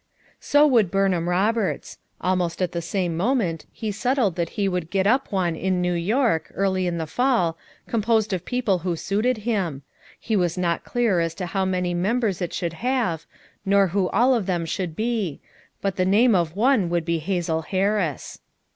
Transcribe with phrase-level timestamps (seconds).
[0.39, 5.05] So would Burnham Roberts; almost at the same moment he settled that he would get
[5.05, 7.55] up one in New York, early in the fall,
[7.87, 9.83] composed of people who suited him;
[10.19, 13.27] he was not clear as to how many members it should have,
[13.63, 15.39] nor who all of them should be;
[15.83, 18.39] but the name of one would be Hazel Harris.